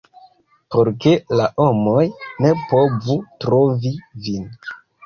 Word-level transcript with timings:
por 0.75 0.89
ke 1.03 1.13
la 1.41 1.45
homoj 1.65 2.07
ne 2.47 2.57
povu 2.73 3.21
trovi 3.47 3.95
vin. 4.29 4.53